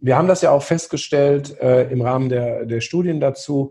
[0.00, 3.70] wir haben das ja auch festgestellt äh, im Rahmen der, der Studien dazu.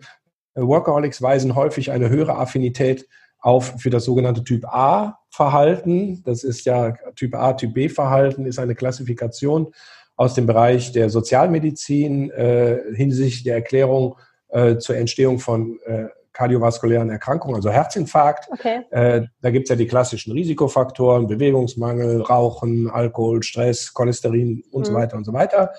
[0.55, 3.07] Äh, Workaholics weisen häufig eine höhere Affinität
[3.39, 6.23] auf für das sogenannte Typ A-Verhalten.
[6.25, 9.73] Das ist ja Typ A, Typ B-Verhalten, ist eine Klassifikation
[10.15, 14.17] aus dem Bereich der Sozialmedizin äh, hinsichtlich der Erklärung
[14.49, 18.49] äh, zur Entstehung von äh, kardiovaskulären Erkrankungen, also Herzinfarkt.
[18.51, 18.81] Okay.
[18.91, 24.85] Äh, da gibt es ja die klassischen Risikofaktoren, Bewegungsmangel, Rauchen, Alkohol, Stress, Cholesterin und mhm.
[24.85, 25.71] so weiter und so weiter.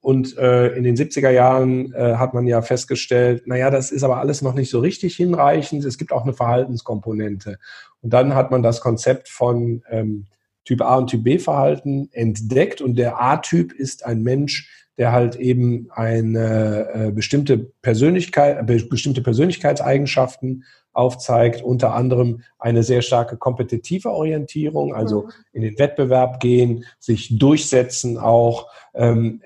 [0.00, 4.18] Und äh, in den 70er Jahren äh, hat man ja festgestellt, naja, das ist aber
[4.18, 5.84] alles noch nicht so richtig hinreichend.
[5.84, 7.58] Es gibt auch eine Verhaltenskomponente.
[8.00, 10.26] Und dann hat man das Konzept von ähm,
[10.64, 12.80] Typ A und Typ B Verhalten entdeckt.
[12.80, 20.64] Und der A-Typ ist ein Mensch, der halt eben eine äh, bestimmte Persönlichkeit, bestimmte Persönlichkeitseigenschaften
[20.92, 25.30] aufzeigt, unter anderem eine sehr starke kompetitive Orientierung, also mhm.
[25.52, 28.68] in den Wettbewerb gehen, sich durchsetzen auch.
[28.94, 29.40] Ähm,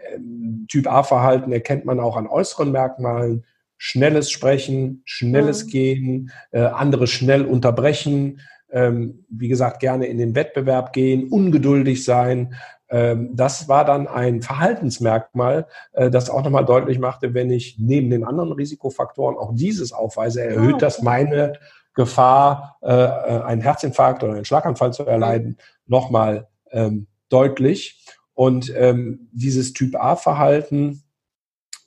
[0.69, 3.45] typ A-Verhalten erkennt man auch an äußeren Merkmalen.
[3.77, 5.69] Schnelles Sprechen, schnelles mhm.
[5.69, 8.41] Gehen, äh, andere schnell unterbrechen,
[8.75, 12.55] ähm, wie gesagt, gerne in den Wettbewerb gehen, ungeduldig sein.
[12.91, 18.11] Ähm, das war dann ein Verhaltensmerkmal, äh, das auch nochmal deutlich machte, wenn ich neben
[18.11, 21.55] den anderen Risikofaktoren auch dieses aufweise, erhöht das meine
[21.95, 28.05] Gefahr, äh, äh, einen Herzinfarkt oder einen Schlaganfall zu erleiden, nochmal ähm, deutlich.
[28.35, 31.05] Und ähm, dieses Typ A-Verhalten,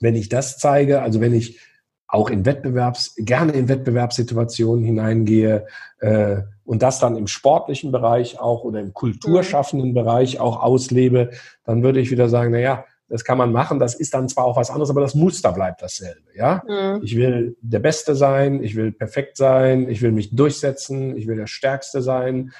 [0.00, 1.60] wenn ich das zeige, also wenn ich
[2.08, 5.66] auch in Wettbewerbs, gerne in Wettbewerbssituationen hineingehe
[6.00, 11.30] äh, und das dann im sportlichen Bereich auch oder im kulturschaffenden Bereich auch auslebe,
[11.64, 14.44] dann würde ich wieder sagen, na ja, das kann man machen, das ist dann zwar
[14.44, 16.62] auch was anderes, aber das Muster bleibt dasselbe, ja?
[16.66, 17.00] Mhm.
[17.02, 21.36] Ich will der Beste sein, ich will perfekt sein, ich will mich durchsetzen, ich will
[21.36, 22.52] der Stärkste sein.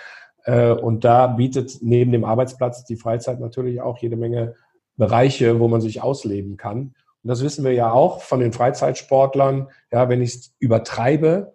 [0.44, 4.54] Äh, und da bietet neben dem Arbeitsplatz die Freizeit natürlich auch jede Menge
[4.96, 6.94] Bereiche, wo man sich ausleben kann.
[7.22, 9.68] Und das wissen wir ja auch von den Freizeitsportlern.
[9.92, 11.54] Ja, wenn ich es übertreibe,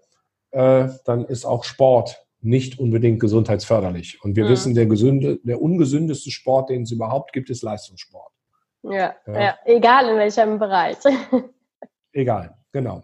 [0.52, 4.22] äh, dann ist auch Sport nicht unbedingt gesundheitsförderlich.
[4.24, 4.50] Und wir mhm.
[4.50, 8.32] wissen, der, gesunde, der ungesündeste Sport, den es überhaupt gibt, ist Leistungssport.
[8.84, 9.42] Ja, ja.
[9.42, 10.98] ja egal in welchem Bereich.
[12.12, 13.04] egal, genau.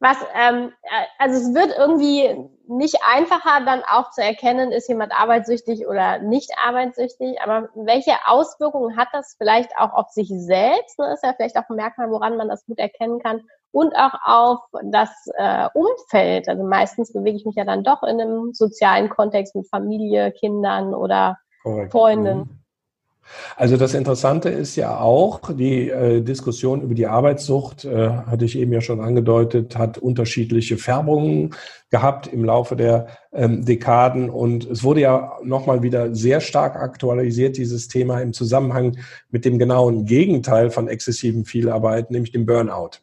[0.00, 5.12] Was, ähm, äh, also es wird irgendwie nicht einfacher dann auch zu erkennen, ist jemand
[5.12, 10.98] arbeitssüchtig oder nicht arbeitssüchtig, aber welche Auswirkungen hat das vielleicht auch auf sich selbst?
[10.98, 13.42] Das ist ja vielleicht auch ein Merkmal, woran man das gut erkennen kann
[13.72, 16.48] und auch auf das äh, Umfeld.
[16.48, 20.94] Also meistens bewege ich mich ja dann doch in einem sozialen Kontext mit Familie, Kindern
[20.94, 21.92] oder Korrekt.
[21.92, 22.61] Freunden.
[23.56, 28.58] Also das Interessante ist ja auch, die äh, Diskussion über die Arbeitssucht, äh, hatte ich
[28.58, 31.54] eben ja schon angedeutet, hat unterschiedliche Färbungen
[31.90, 34.30] gehabt im Laufe der ähm, Dekaden.
[34.30, 38.96] Und es wurde ja nochmal wieder sehr stark aktualisiert, dieses Thema im Zusammenhang
[39.30, 42.98] mit dem genauen Gegenteil von exzessiven Vielarbeit, nämlich dem Burnout.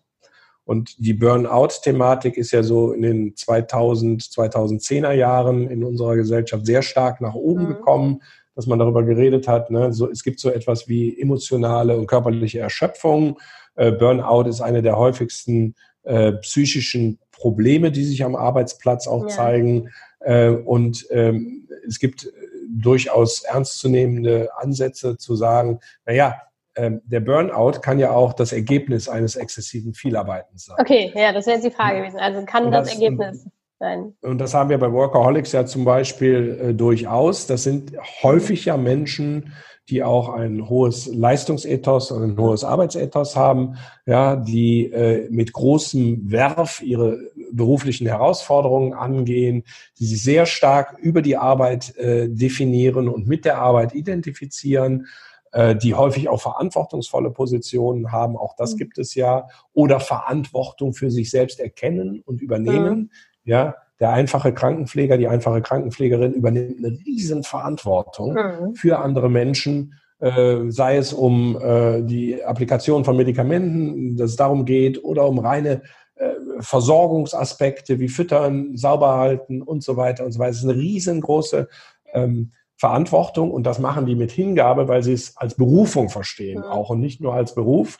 [0.69, 6.83] Und die Burnout-Thematik ist ja so in den 2000, 2010er Jahren in unserer Gesellschaft sehr
[6.83, 7.67] stark nach oben mhm.
[7.69, 8.21] gekommen
[8.59, 9.71] dass man darüber geredet hat.
[9.71, 9.93] Ne?
[9.93, 13.39] So, es gibt so etwas wie emotionale und körperliche Erschöpfung.
[13.75, 19.27] Äh, Burnout ist eine der häufigsten äh, psychischen Probleme, die sich am Arbeitsplatz auch ja.
[19.29, 19.91] zeigen.
[20.19, 22.29] Äh, und ähm, es gibt
[22.69, 26.35] durchaus ernstzunehmende Ansätze zu sagen, naja,
[26.75, 30.75] ähm, der Burnout kann ja auch das Ergebnis eines exzessiven Vielarbeitens sein.
[30.81, 32.19] Okay, ja, das wäre jetzt die Frage gewesen.
[32.19, 33.47] Also kann das, das Ergebnis
[33.79, 34.13] sein.
[34.21, 37.47] Und das haben wir bei Workaholics ja zum Beispiel äh, durchaus.
[37.47, 39.53] Das sind häufig ja Menschen,
[39.89, 46.29] die auch ein hohes Leistungsethos und ein hohes Arbeitsethos haben, ja, die äh, mit großem
[46.29, 47.17] Werf ihre
[47.51, 49.63] beruflichen Herausforderungen angehen,
[49.97, 55.07] die sich sehr stark über die Arbeit äh, definieren und mit der Arbeit identifizieren
[55.51, 58.77] äh, die häufig auch verantwortungsvolle Positionen haben, auch das mhm.
[58.77, 62.99] gibt es ja, oder Verantwortung für sich selbst erkennen und übernehmen.
[62.99, 63.09] Mhm.
[63.43, 68.75] Ja, der einfache Krankenpfleger, die einfache Krankenpflegerin übernimmt eine riesen Verantwortung mhm.
[68.75, 74.65] für andere Menschen, äh, sei es um äh, die Applikation von Medikamenten, dass es darum
[74.65, 75.81] geht, oder um reine
[76.15, 80.51] äh, Versorgungsaspekte wie Füttern, sauber halten und so weiter und so weiter.
[80.51, 81.67] Es ist eine riesengroße
[82.13, 86.65] ähm, Verantwortung und das machen die mit Hingabe, weil sie es als Berufung verstehen, mhm.
[86.65, 87.97] auch und nicht nur als Beruf.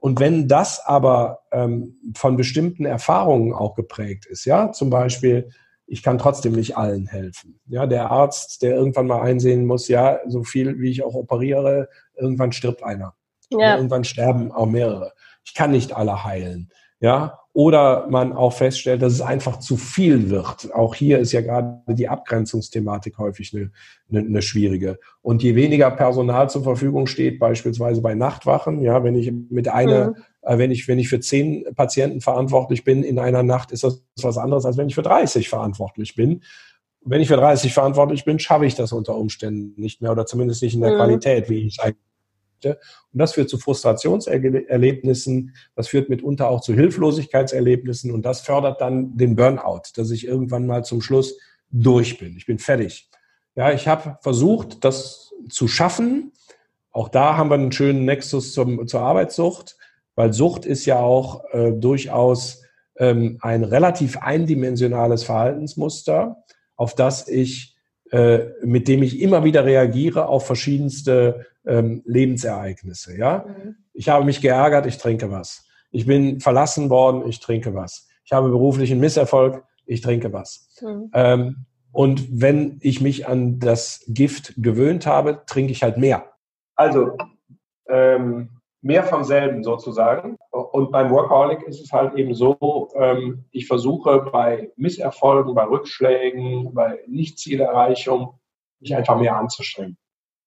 [0.00, 5.50] Und wenn das aber ähm, von bestimmten Erfahrungen auch geprägt ist, ja, zum Beispiel,
[5.86, 7.60] ich kann trotzdem nicht allen helfen.
[7.66, 11.88] Ja, der Arzt, der irgendwann mal einsehen muss, ja, so viel wie ich auch operiere,
[12.16, 13.14] irgendwann stirbt einer.
[13.50, 13.76] Ja.
[13.76, 15.12] Irgendwann sterben auch mehrere.
[15.44, 16.70] Ich kann nicht alle heilen.
[17.00, 20.72] Ja, oder man auch feststellt, dass es einfach zu viel wird.
[20.72, 23.72] Auch hier ist ja gerade die Abgrenzungsthematik häufig eine,
[24.08, 25.00] eine, eine schwierige.
[25.20, 30.10] Und je weniger Personal zur Verfügung steht, beispielsweise bei Nachtwachen, ja, wenn ich mit einer,
[30.10, 30.14] mhm.
[30.42, 34.00] äh, wenn ich, wenn ich für zehn Patienten verantwortlich bin in einer Nacht, ist das
[34.22, 36.42] was anderes, als wenn ich für 30 verantwortlich bin.
[37.02, 40.62] Wenn ich für 30 verantwortlich bin, schaffe ich das unter Umständen nicht mehr oder zumindest
[40.62, 40.96] nicht in der mhm.
[40.96, 42.09] Qualität, wie ich es eigentlich
[42.60, 42.80] möchte.
[43.12, 49.16] Und das führt zu Frustrationserlebnissen, das führt mitunter auch zu Hilflosigkeitserlebnissen und das fördert dann
[49.16, 51.38] den Burnout, dass ich irgendwann mal zum Schluss
[51.70, 52.36] durch bin.
[52.36, 53.08] Ich bin fertig.
[53.56, 56.32] Ja, ich habe versucht, das zu schaffen.
[56.92, 59.76] Auch da haben wir einen schönen Nexus zum, zur Arbeitssucht,
[60.14, 62.62] weil Sucht ist ja auch äh, durchaus
[62.96, 66.44] ähm, ein relativ eindimensionales Verhaltensmuster,
[66.76, 67.76] auf das ich
[68.10, 73.16] äh, mit dem ich immer wieder reagiere auf verschiedenste ähm, Lebensereignisse.
[73.16, 73.76] Ja, mhm.
[73.92, 75.66] ich habe mich geärgert, ich trinke was.
[75.90, 78.08] Ich bin verlassen worden, ich trinke was.
[78.24, 80.68] Ich habe beruflichen Misserfolg, ich trinke was.
[80.80, 81.10] Mhm.
[81.14, 86.32] Ähm, und wenn ich mich an das Gift gewöhnt habe, trinke ich halt mehr.
[86.76, 87.16] Also
[87.88, 90.38] ähm, mehr vom selben sozusagen.
[90.50, 96.72] Und beim Workaholic ist es halt eben so, ähm, ich versuche bei Misserfolgen, bei Rückschlägen,
[96.72, 98.38] bei Nichtzielerreichung,
[98.78, 99.98] mich einfach mehr anzustrengen.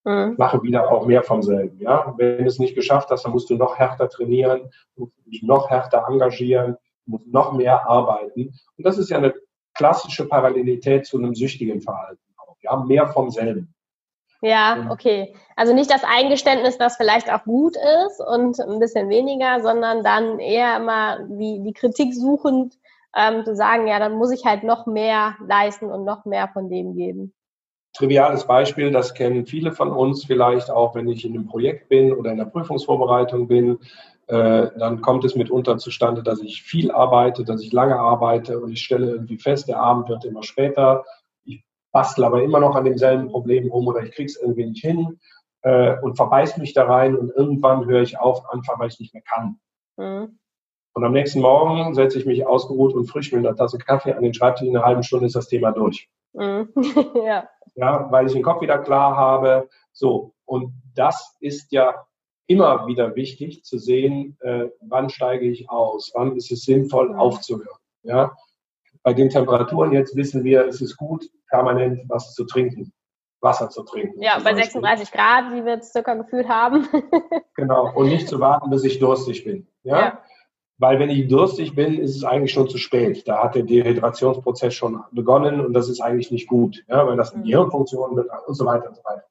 [0.04, 0.36] Mhm.
[0.38, 1.80] Mache wieder auch mehr vom selben.
[1.80, 2.14] Ja?
[2.18, 5.70] Wenn du es nicht geschafft hast, dann musst du noch härter trainieren, musst dich noch
[5.70, 8.54] härter engagieren, musst noch mehr arbeiten.
[8.78, 9.34] Und das ist ja eine
[9.74, 12.22] klassische Parallelität zu einem süchtigen Verhalten.
[12.38, 12.76] Auch, ja?
[12.78, 13.74] Mehr vom selben.
[14.42, 15.34] Ja, okay.
[15.56, 20.38] Also nicht das Eingeständnis, das vielleicht auch gut ist und ein bisschen weniger, sondern dann
[20.40, 22.78] eher immer wie die Kritik suchend
[23.16, 26.70] ähm, zu sagen, ja, dann muss ich halt noch mehr leisten und noch mehr von
[26.70, 27.34] dem geben.
[27.94, 32.12] Triviales Beispiel, das kennen viele von uns vielleicht auch, wenn ich in einem Projekt bin
[32.12, 33.80] oder in der Prüfungsvorbereitung bin.
[34.28, 38.72] Äh, dann kommt es mitunter zustande, dass ich viel arbeite, dass ich lange arbeite und
[38.72, 41.04] ich stelle irgendwie fest, der Abend wird immer später
[41.94, 45.19] bastel aber immer noch an demselben Problem rum oder ich krieg's irgendwie nicht hin
[45.62, 49.13] äh, und verbeiß mich da rein und irgendwann höre ich auf, einfach weil ich nicht
[49.13, 49.60] mehr kann.
[49.96, 50.39] Mhm.
[50.96, 54.24] Und am nächsten Morgen setze ich mich ausgeruht und frisch mit einer Tasse Kaffee an
[54.24, 54.68] den Schreibtisch.
[54.68, 56.10] In einer halben Stunde ist das Thema durch.
[56.34, 56.69] Mhm.
[57.25, 57.48] ja.
[57.75, 59.70] Ja, weil ich den Kopf wieder klar habe.
[59.92, 62.06] So, und das ist ja
[62.48, 67.16] immer wieder wichtig zu sehen, äh, wann steige ich aus, wann ist es sinnvoll mhm.
[67.16, 67.80] aufzuhören.
[68.04, 68.36] Ja,
[69.02, 72.94] bei den Temperaturen jetzt wissen wir, es ist gut, permanent was zu trinken,
[73.42, 74.22] Wasser zu trinken.
[74.22, 76.88] Ja, bei 36 Grad, wie wir es circa gefühlt haben.
[77.56, 79.68] genau, und nicht zu warten, bis ich durstig bin.
[79.84, 80.00] Ja?
[80.00, 80.24] ja?
[80.80, 83.28] Weil wenn ich durstig bin, ist es eigentlich schon zu spät.
[83.28, 87.06] Da hat der Dehydrationsprozess schon begonnen und das ist eigentlich nicht gut, ja?
[87.08, 87.58] weil das in die mhm.
[87.60, 89.24] Hirnfunktion wird und so weiter und so weiter.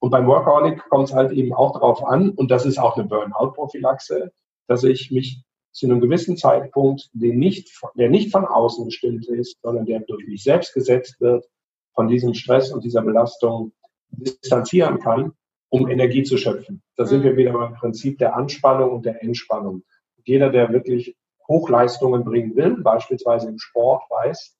[0.00, 3.06] Und beim Workaholic kommt es halt eben auch darauf an, und das ist auch eine
[3.06, 4.32] Burnout-Prophylaxe,
[4.66, 5.42] dass ich mich
[5.72, 10.26] zu einem gewissen Zeitpunkt, den nicht, der nicht von außen bestimmt ist, sondern der durch
[10.26, 11.46] mich selbst gesetzt wird,
[11.94, 13.72] von diesem Stress und dieser Belastung
[14.10, 15.32] distanzieren kann,
[15.68, 16.82] um Energie zu schöpfen.
[16.96, 17.24] Da sind mhm.
[17.24, 19.82] wir wieder beim Prinzip der Anspannung und der Entspannung.
[20.24, 21.16] Jeder, der wirklich
[21.48, 24.56] Hochleistungen bringen will, beispielsweise im Sport, weiß,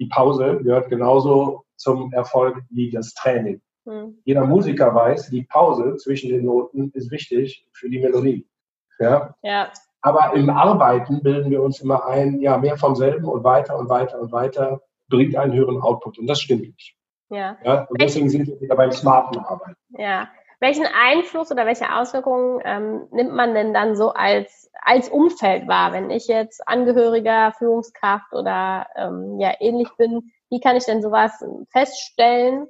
[0.00, 3.60] die Pause gehört genauso zum Erfolg wie das Training.
[3.84, 4.18] Mhm.
[4.24, 8.46] Jeder Musiker weiß, die Pause zwischen den Noten ist wichtig für die Melodie.
[8.98, 9.34] Ja?
[9.42, 9.72] ja.
[10.00, 13.88] Aber im Arbeiten bilden wir uns immer ein, ja, mehr vom selben und weiter und
[13.88, 16.18] weiter und weiter bringt einen höheren Output.
[16.18, 16.94] Und das stimmt nicht.
[17.30, 17.56] Ja.
[17.64, 19.76] ja und deswegen sind wir wieder beim smarten Arbeiten.
[19.90, 20.28] Ja.
[20.60, 25.92] Welchen Einfluss oder welche Auswirkungen ähm, nimmt man denn dann so als, als Umfeld wahr,
[25.92, 30.32] wenn ich jetzt Angehöriger, Führungskraft oder ähm, ja ähnlich bin?
[30.50, 32.66] Wie kann ich denn sowas feststellen?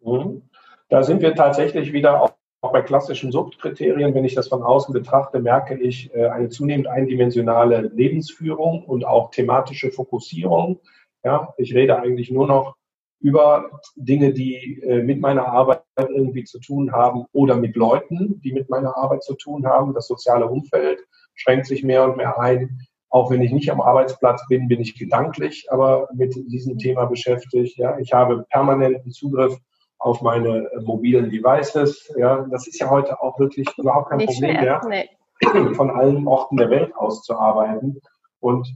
[0.00, 0.48] Mhm.
[0.88, 4.92] Da sind wir tatsächlich wieder auf auch bei klassischen Suchtkriterien, wenn ich das von außen
[4.92, 10.80] betrachte, merke ich äh, eine zunehmend eindimensionale Lebensführung und auch thematische Fokussierung.
[11.24, 12.76] Ja, ich rede eigentlich nur noch
[13.20, 18.52] über Dinge, die äh, mit meiner Arbeit irgendwie zu tun haben oder mit Leuten, die
[18.52, 19.94] mit meiner Arbeit zu tun haben.
[19.94, 21.00] Das soziale Umfeld
[21.34, 22.80] schränkt sich mehr und mehr ein.
[23.10, 27.76] Auch wenn ich nicht am Arbeitsplatz bin, bin ich gedanklich aber mit diesem Thema beschäftigt.
[27.76, 29.58] Ja, ich habe permanenten Zugriff
[29.98, 32.12] auf meine äh, mobilen Devices.
[32.16, 35.74] Ja, das ist ja heute auch wirklich überhaupt kein Nicht Problem mehr, nee.
[35.74, 38.00] von allen Orten der Welt aus zu arbeiten.
[38.40, 38.66] Und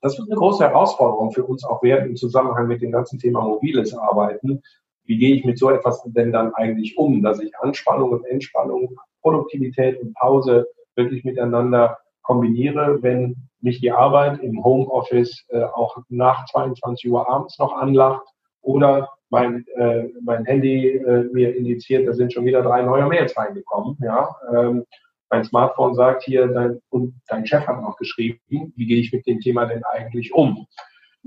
[0.00, 3.42] das wird eine große Herausforderung für uns auch werden im Zusammenhang mit dem ganzen Thema
[3.42, 4.62] mobiles Arbeiten.
[5.04, 8.96] Wie gehe ich mit so etwas denn dann eigentlich um, dass ich Anspannung und Entspannung,
[9.22, 16.44] Produktivität und Pause wirklich miteinander kombiniere, wenn mich die Arbeit im Homeoffice äh, auch nach
[16.46, 18.26] 22 Uhr abends noch anlacht
[18.60, 23.36] oder mein, äh, mein Handy äh, mir indiziert, da sind schon wieder drei neue Mails
[23.36, 23.96] reingekommen.
[24.02, 24.34] Ja?
[24.54, 24.84] Ähm,
[25.30, 29.26] mein Smartphone sagt hier, dein, und dein Chef hat noch geschrieben, wie gehe ich mit
[29.26, 30.66] dem Thema denn eigentlich um?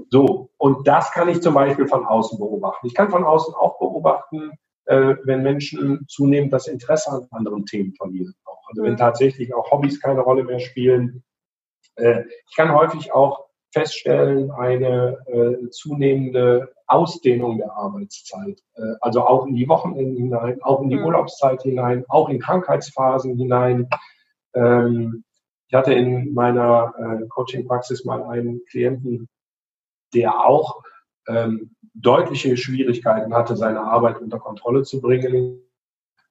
[0.10, 2.88] So, und das kann ich zum Beispiel von außen beobachten.
[2.88, 4.52] Ich kann von außen auch beobachten,
[4.86, 8.34] äh, wenn Menschen zunehmend das Interesse an anderen Themen verlieren.
[8.68, 11.24] Also wenn tatsächlich auch Hobbys keine Rolle mehr spielen.
[11.96, 18.60] Äh, ich kann häufig auch feststellen, eine äh, zunehmende Ausdehnung der Arbeitszeit.
[18.76, 21.06] Äh, also auch in die Wochenenden hinein, auch in die mhm.
[21.06, 23.90] Urlaubszeit hinein, auch in Krankheitsphasen hinein.
[24.54, 25.24] Ähm,
[25.68, 29.30] ich hatte in meiner äh, Coaching-Praxis mal einen Klienten,
[30.14, 30.84] der auch
[31.28, 35.62] ähm, deutliche Schwierigkeiten hatte, seine Arbeit unter Kontrolle zu bringen.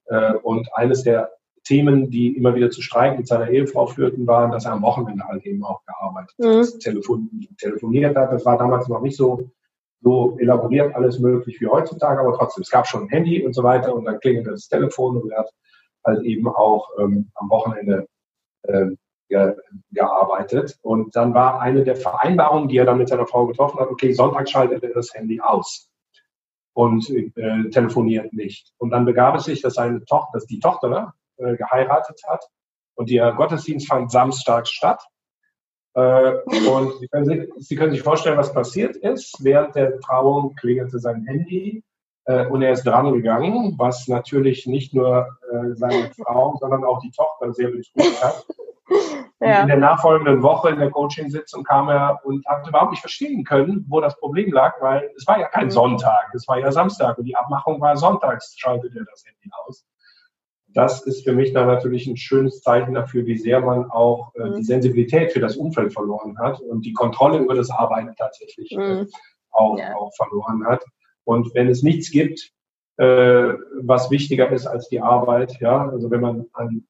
[0.07, 1.31] Äh, und eines der
[1.65, 5.25] Themen, die immer wieder zu Streik mit seiner Ehefrau führten, waren, dass er am Wochenende
[5.25, 6.63] halt eben auch gearbeitet mhm.
[6.63, 8.33] hat, telefon telefoniert hat.
[8.33, 9.51] Das war damals noch nicht so,
[10.01, 13.63] so elaboriert alles möglich wie heutzutage, aber trotzdem, es gab schon ein Handy und so
[13.63, 15.51] weiter und dann klingelte das Telefon und er hat
[16.07, 18.07] halt eben auch ähm, am Wochenende
[18.67, 18.99] ähm,
[19.29, 19.55] ge
[19.93, 20.79] gearbeitet.
[20.83, 24.13] Und dann war eine der Vereinbarungen, die er dann mit seiner Frau getroffen hat, okay,
[24.13, 25.89] Sonntag schaltet er das Handy aus
[26.75, 28.73] und äh, telefoniert nicht.
[28.79, 32.45] Und dann begab es sich, dass seine Tochter, dass die Tochter äh, geheiratet hat
[32.95, 35.03] und der Gottesdienst fand samstags statt.
[35.95, 36.35] Äh,
[36.69, 39.43] und Sie können, sich, Sie können sich vorstellen, was passiert ist.
[39.43, 41.83] Während der Trauung klingelte sein Handy
[42.27, 47.01] äh, und er ist dran gegangen, was natürlich nicht nur äh, seine Frau, sondern auch
[47.01, 48.47] die Tochter sehr betrübt hat.
[49.43, 49.63] Ja.
[49.63, 53.87] In der nachfolgenden Woche in der Coaching-Sitzung kam er und hat überhaupt nicht verstehen können,
[53.89, 55.71] wo das Problem lag, weil es war ja kein mhm.
[55.71, 59.87] Sonntag, es war ja Samstag und die Abmachung war sonntags, schaltet er das Handy aus.
[60.73, 64.45] Das ist für mich dann natürlich ein schönes Zeichen dafür, wie sehr man auch äh,
[64.51, 64.63] die mhm.
[64.63, 69.09] Sensibilität für das Umfeld verloren hat und die Kontrolle über das Arbeiten tatsächlich äh, mhm.
[69.51, 69.95] auch, ja.
[69.97, 70.85] auch verloren hat.
[71.25, 72.53] Und wenn es nichts gibt,
[72.99, 76.87] äh, was wichtiger ist als die Arbeit, ja, also wenn man an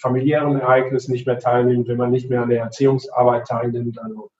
[0.00, 4.30] familiären Ereignissen nicht mehr teilnimmt, wenn man nicht mehr an der Erziehungsarbeit teilnimmt, also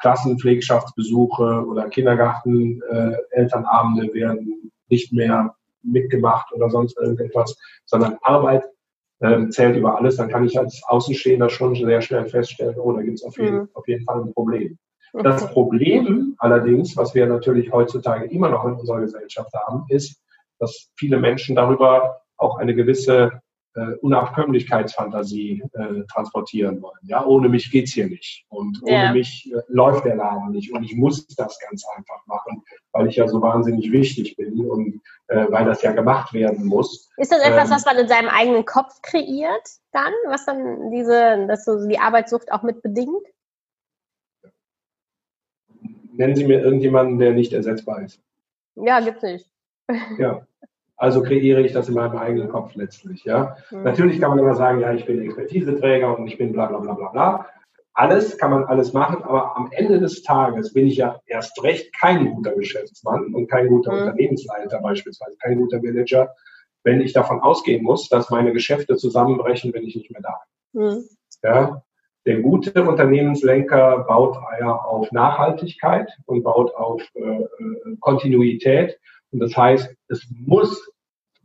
[0.00, 5.54] Klassenpflegschaftsbesuche oder Kindergarten, äh, Elternabende werden nicht mehr
[5.84, 8.64] mitgemacht oder sonst irgendetwas, sondern Arbeit
[9.20, 13.02] äh, zählt über alles, dann kann ich als Außenstehender schon sehr schnell feststellen, oh, da
[13.02, 13.68] gibt es auf, jeden, mhm.
[13.74, 14.78] auf jeden Fall ein Problem.
[15.22, 20.20] Das Problem allerdings, was wir natürlich heutzutage immer noch in unserer Gesellschaft haben, ist,
[20.58, 23.40] dass viele Menschen darüber auch eine gewisse
[23.74, 26.98] äh, Unabkömmlichkeitsfantasie äh, transportieren wollen.
[27.02, 29.12] Ja, ohne mich geht's hier nicht und ohne ja.
[29.12, 32.62] mich äh, läuft der Laden nicht und ich muss das ganz einfach machen,
[32.92, 37.10] weil ich ja so wahnsinnig wichtig bin und äh, weil das ja gemacht werden muss.
[37.16, 41.46] Ist das etwas, ähm, was man in seinem eigenen Kopf kreiert, dann, was dann diese,
[41.48, 43.26] dass so die Arbeitssucht auch mit bedingt?
[46.12, 48.20] Nennen Sie mir irgendjemanden, der nicht ersetzbar ist.
[48.76, 49.50] Ja, gibt's nicht.
[50.18, 50.46] Ja,
[50.96, 53.24] also kreiere ich das in meinem eigenen Kopf letztlich.
[53.24, 53.56] Ja?
[53.70, 53.82] Mhm.
[53.82, 56.94] Natürlich kann man immer sagen, ja, ich bin Expertiseträger und ich bin bla bla bla
[56.94, 57.46] bla bla.
[57.96, 61.96] Alles kann man alles machen, aber am Ende des Tages bin ich ja erst recht
[61.98, 64.00] kein guter Geschäftsmann und kein guter mhm.
[64.00, 66.34] Unternehmensleiter beispielsweise, kein guter Manager,
[66.82, 70.40] wenn ich davon ausgehen muss, dass meine Geschäfte zusammenbrechen, wenn ich nicht mehr da
[70.72, 70.82] bin.
[70.82, 71.04] Mhm.
[71.42, 71.82] Ja?
[72.26, 78.98] Der gute Unternehmenslenker baut ja auf Nachhaltigkeit und baut auf äh, äh Kontinuität
[79.34, 80.88] und das heißt, es muss,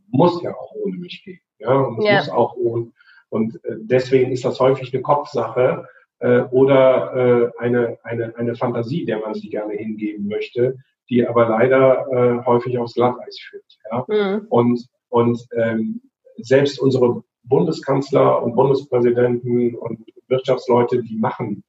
[0.06, 1.40] muss ja auch ohne mich gehen.
[1.58, 2.16] Ja, und es ja.
[2.18, 2.92] muss auch ohne.
[3.30, 5.88] Und äh, deswegen ist das häufig eine Kopfsache
[6.20, 10.76] äh, oder äh, eine, eine, eine Fantasie, der man sich gerne hingeben möchte,
[11.08, 13.78] die aber leider äh, häufig aufs Glatteis führt.
[13.90, 14.04] Ja?
[14.06, 14.46] Mhm.
[14.48, 16.00] Und, und ähm,
[16.36, 21.64] selbst unsere Bundeskanzler und Bundespräsidenten und Wirtschaftsleute, die machen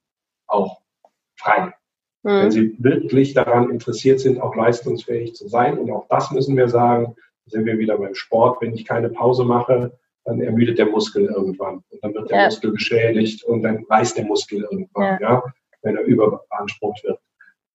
[0.46, 0.82] auch
[1.36, 1.74] frei.
[2.24, 2.30] Mhm.
[2.30, 5.78] Wenn sie wirklich daran interessiert sind, auch leistungsfähig zu sein.
[5.78, 7.16] Und auch das müssen wir sagen,
[7.48, 8.62] sind wir wieder beim Sport.
[8.62, 11.84] Wenn ich keine Pause mache, dann ermüdet der Muskel irgendwann.
[11.90, 12.46] Und dann wird der ja.
[12.46, 15.20] Muskel geschädigt und dann reißt der Muskel irgendwann, ja.
[15.20, 15.44] ja,
[15.82, 17.20] wenn er überbeansprucht wird.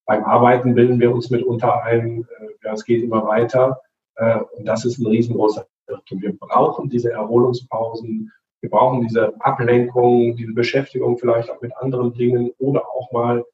[0.06, 3.80] Beim Arbeiten bilden wir uns mitunter ein, äh, ja, es geht immer weiter.
[4.14, 6.22] Äh, und das ist ein riesengroßer Irrtum.
[6.22, 8.30] Wir brauchen diese Erholungspausen.
[8.60, 13.44] Wir brauchen diese Ablenkung, diese Beschäftigung vielleicht auch mit anderen Dingen oder auch mal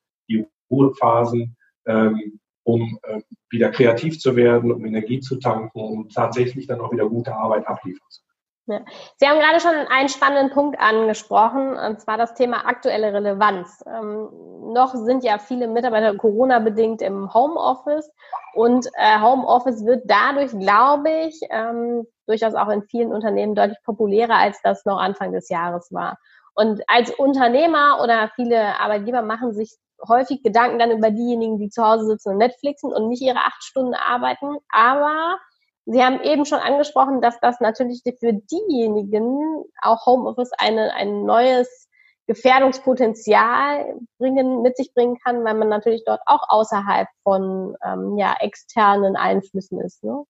[0.73, 6.81] Ruhephasen, ähm, um äh, wieder kreativ zu werden, um Energie zu tanken, um tatsächlich dann
[6.81, 8.33] auch wieder gute Arbeit abliefern zu können.
[8.67, 8.81] Ja.
[9.17, 13.83] Sie haben gerade schon einen spannenden Punkt angesprochen, und zwar das Thema aktuelle Relevanz.
[13.87, 14.29] Ähm,
[14.73, 18.09] noch sind ja viele Mitarbeiter Corona-bedingt im Homeoffice
[18.55, 24.37] und äh, Homeoffice wird dadurch, glaube ich, ähm, durchaus auch in vielen Unternehmen deutlich populärer,
[24.37, 26.17] als das noch Anfang des Jahres war.
[26.55, 31.83] Und als Unternehmer oder viele Arbeitgeber machen sich häufig Gedanken dann über diejenigen, die zu
[31.83, 34.57] Hause sitzen und Netflixen und nicht ihre acht Stunden arbeiten.
[34.69, 35.39] Aber
[35.85, 41.89] Sie haben eben schon angesprochen, dass das natürlich für diejenigen auch Homeoffice eine, ein neues
[42.29, 48.37] Gefährdungspotenzial bringen, mit sich bringen kann, weil man natürlich dort auch außerhalb von ähm, ja,
[48.39, 50.05] externen Einflüssen ist.
[50.05, 50.23] Ne?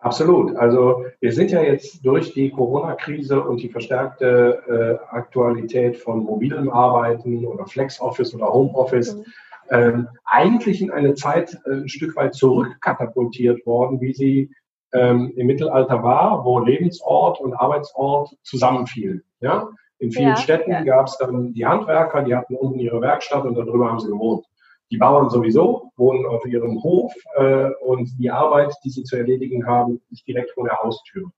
[0.00, 0.56] Absolut.
[0.56, 6.70] Also wir sind ja jetzt durch die Corona-Krise und die verstärkte äh, Aktualität von mobilem
[6.70, 9.24] Arbeiten oder Flex-Office oder Homeoffice mhm.
[9.70, 14.50] ähm, eigentlich in eine Zeit äh, ein Stück weit zurückkatapultiert worden, wie sie
[14.92, 19.24] ähm, im Mittelalter war, wo Lebensort und Arbeitsort zusammenfielen.
[19.40, 19.68] Ja?
[19.98, 20.82] In vielen ja, Städten ja.
[20.84, 24.46] gab es dann die Handwerker, die hatten unten ihre Werkstatt und darüber haben sie gewohnt.
[24.90, 29.66] Die Bauern sowieso wohnen auf ihrem Hof äh, und die Arbeit, die sie zu erledigen
[29.66, 31.30] haben, ist direkt vor der Haustür.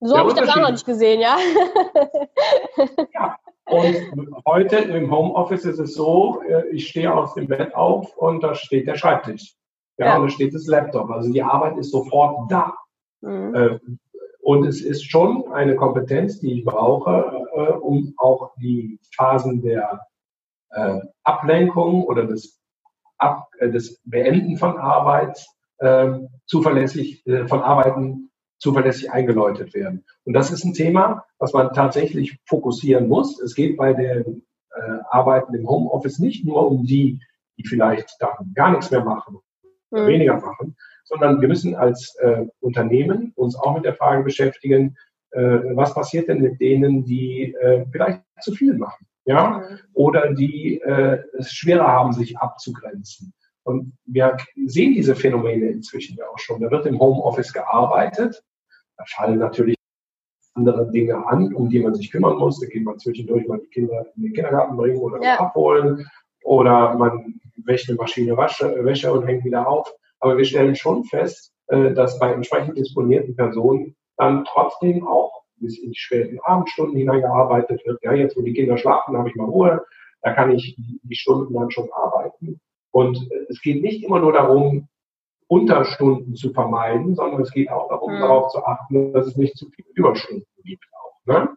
[0.00, 1.36] So habe ich das auch noch nicht gesehen, ja.
[3.14, 3.36] ja.
[3.66, 8.42] Und heute im Homeoffice ist es so, äh, ich stehe aus dem Bett auf und
[8.42, 9.54] da steht der Schreibtisch.
[9.98, 10.16] Ja, ja.
[10.16, 11.10] und da steht das Laptop.
[11.10, 12.74] Also die Arbeit ist sofort da.
[13.20, 13.54] Mhm.
[13.54, 13.78] Äh,
[14.40, 20.00] und es ist schon eine Kompetenz, die ich brauche, äh, um auch die Phasen der
[20.70, 22.60] äh, Ablenkung oder des,
[23.18, 25.44] Ab, äh, des Beenden von Arbeit
[25.78, 26.12] äh,
[26.46, 30.04] zuverlässig, äh, von Arbeiten zuverlässig eingeläutet werden.
[30.24, 33.40] Und das ist ein Thema, was man tatsächlich fokussieren muss.
[33.40, 34.42] Es geht bei den
[34.74, 37.20] äh, Arbeiten im Homeoffice nicht nur um die,
[37.58, 39.38] die vielleicht dann gar nichts mehr machen,
[39.90, 40.06] mhm.
[40.06, 44.96] weniger machen, sondern wir müssen als äh, Unternehmen uns auch mit der Frage beschäftigen,
[45.32, 45.40] äh,
[45.74, 49.78] was passiert denn mit denen, die äh, vielleicht zu viel machen, ja, mhm.
[49.94, 53.32] oder die äh, es schwerer haben, sich abzugrenzen.
[53.62, 54.36] Und wir
[54.66, 56.60] sehen diese Phänomene inzwischen ja auch schon.
[56.60, 58.42] Da wird im Homeoffice gearbeitet.
[58.96, 59.76] Da fallen natürlich
[60.54, 62.60] andere Dinge an, um die man sich kümmern muss.
[62.60, 65.38] Da geht man zwischendurch mal die Kinder in den Kindergarten bringen oder ja.
[65.38, 66.06] abholen.
[66.42, 69.92] Oder man wäscht eine Maschine Wäsche, Wäsche und hängt wieder auf.
[70.20, 75.78] Aber wir stellen schon fest, äh, dass bei entsprechend disponierten Personen dann trotzdem auch bis
[75.78, 78.02] in die späten Abendstunden hineingearbeitet wird.
[78.02, 79.84] Ja, jetzt wo die Kinder schlafen, habe ich mal Ruhe,
[80.22, 82.60] da kann ich die Stunden dann schon arbeiten.
[82.90, 84.88] Und äh, es geht nicht immer nur darum,
[85.46, 88.20] Unterstunden zu vermeiden, sondern es geht auch darum, mhm.
[88.20, 90.84] darauf zu achten, dass es nicht zu viele Überstunden gibt.
[90.92, 91.48] Auch, ne?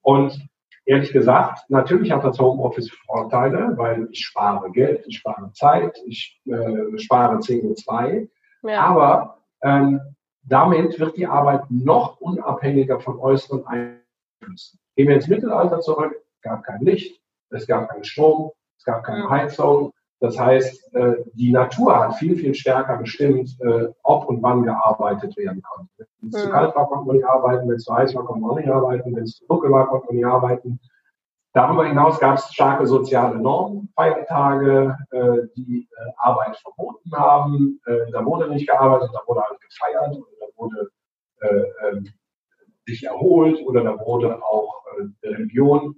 [0.00, 0.48] Und
[0.86, 6.40] ehrlich gesagt, natürlich hat das Homeoffice Vorteile, weil ich spare Geld, ich spare Zeit, ich
[6.46, 8.28] äh, spare CO2.
[8.62, 8.80] Ja.
[8.80, 10.00] Aber ähm,
[10.46, 14.78] damit wird die Arbeit noch unabhängiger von äußeren Einflüssen.
[14.96, 19.04] Gehen wir ins Mittelalter zurück, es gab kein Licht, es gab keinen Strom, es gab
[19.04, 19.92] keine Heizung.
[20.20, 25.36] Das heißt, äh, die Natur hat viel, viel stärker bestimmt, äh, ob und wann gearbeitet
[25.36, 26.06] werden konnte.
[26.20, 27.68] Wenn es zu kalt war, konnte man nicht arbeiten.
[27.68, 29.14] Wenn es zu heiß war, konnte man auch nicht arbeiten.
[29.14, 30.80] Wenn es zu dunkel war, konnte man nicht arbeiten.
[31.52, 37.80] Darüber hinaus gab es starke soziale Normen, Feiertage, äh, die Arbeit verboten haben.
[38.10, 40.16] Da wurde nicht gearbeitet, da wurde halt gefeiert
[40.56, 40.90] wurde
[41.42, 42.08] ähm,
[42.86, 44.84] sich erholt oder da wurde auch
[45.22, 45.96] Religion,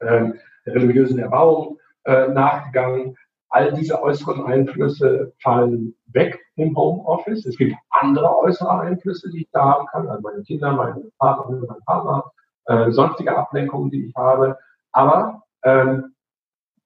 [0.00, 0.34] ähm,
[0.66, 3.16] religiösen Erbauung nachgegangen.
[3.50, 7.46] All diese äußeren Einflüsse fallen weg im Homeoffice.
[7.46, 11.64] Es gibt andere äußere Einflüsse, die ich da haben kann, also meine Kinder, meine Partnerin,
[11.68, 12.30] mein Partner,
[12.66, 14.58] äh, sonstige Ablenkungen, die ich habe.
[14.92, 16.14] Aber ähm,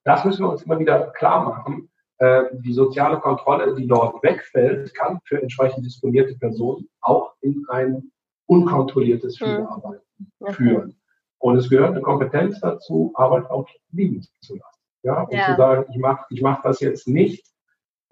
[0.04, 1.88] das müssen wir uns immer wieder klar machen.
[2.22, 8.12] Äh, die soziale Kontrolle, die dort wegfällt, kann für entsprechend disponierte Personen auch in ein
[8.46, 10.04] unkontrolliertes Vielarbeiten
[10.38, 10.52] mhm.
[10.52, 10.96] führen.
[11.38, 14.80] Und es gehört eine Kompetenz dazu, Arbeit auch liegen zu lassen.
[15.02, 15.46] Ja, und ja.
[15.46, 17.44] zu sagen, ich mache ich mach das jetzt nicht.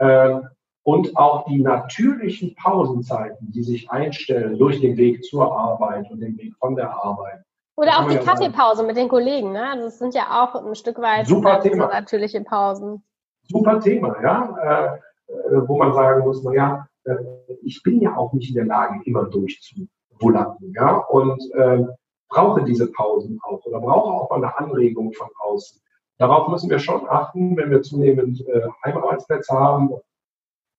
[0.00, 0.48] Ähm,
[0.82, 6.36] und auch die natürlichen Pausenzeiten, die sich einstellen durch den Weg zur Arbeit und den
[6.36, 7.44] Weg von der Arbeit.
[7.76, 9.52] Oder auch die Kaffeepause mit den Kollegen.
[9.52, 9.72] Ne?
[9.76, 11.86] Das sind ja auch ein Stück weit super Thema.
[11.86, 13.04] natürliche Pausen.
[13.50, 14.94] Super Thema, ja.
[14.96, 14.98] Äh,
[15.30, 17.14] äh, wo man sagen muss, naja, äh,
[17.62, 20.72] ich bin ja auch nicht in der Lage, immer durchzuwullaten.
[20.74, 20.96] Ja?
[20.96, 21.84] Und äh,
[22.28, 25.80] brauche diese Pausen auch oder brauche auch eine Anregung von außen.
[26.18, 29.90] Darauf müssen wir schon achten, wenn wir zunehmend äh, Heimarbeitsplätze haben,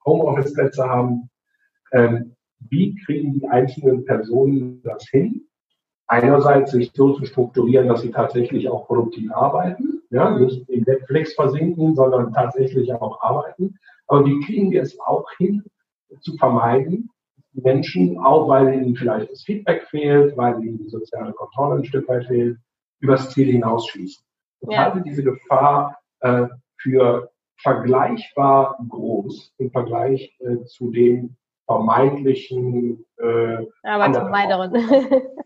[0.05, 1.29] Homeoffice-Plätze haben.
[1.91, 2.35] Ähm,
[2.69, 5.47] wie kriegen die einzelnen Personen das hin?
[6.07, 10.45] Einerseits sich so zu strukturieren, dass sie tatsächlich auch produktiv arbeiten, ja, mhm.
[10.45, 13.75] nicht in Netflix versinken, sondern tatsächlich auch arbeiten.
[14.07, 15.63] Aber wie kriegen wir es auch hin,
[16.19, 17.09] zu vermeiden,
[17.53, 22.07] Menschen, auch weil ihnen vielleicht das Feedback fehlt, weil ihnen die soziale Kontrolle ein Stück
[22.07, 22.57] weit fehlt,
[22.99, 24.23] übers Ziel hinausschießen.
[24.61, 24.85] Ich ja.
[24.85, 26.47] halte diese Gefahr äh,
[26.77, 34.73] für vergleichbar groß im Vergleich äh, zu den vermeintlichen äh, Arbeitsvermeideren.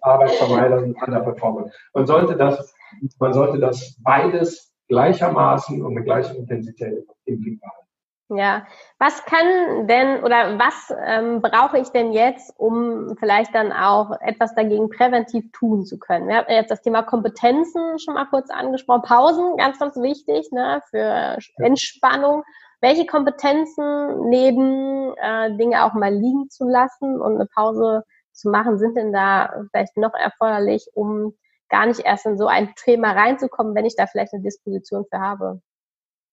[0.02, 1.72] Arbeitsvermeidern Underperformern.
[1.94, 2.75] Man sollte das,
[3.20, 7.86] man sollte das beides gleichermaßen und mit gleicher Intensität im Blick behalten.
[8.30, 8.66] Ja,
[8.98, 14.56] was kann denn oder was ähm, brauche ich denn jetzt, um vielleicht dann auch etwas
[14.56, 16.28] dagegen präventiv tun zu können?
[16.28, 19.04] Wir haben jetzt das Thema Kompetenzen schon mal kurz angesprochen.
[19.04, 22.44] Pausen, ganz, ganz wichtig ne, für Entspannung.
[22.82, 28.80] Welche Kompetenzen neben äh, Dinge auch mal liegen zu lassen und eine Pause zu machen,
[28.80, 31.36] sind denn da vielleicht noch erforderlich, um
[31.70, 35.20] gar nicht erst in so ein Thema reinzukommen, wenn ich da vielleicht eine Disposition für
[35.20, 35.62] habe?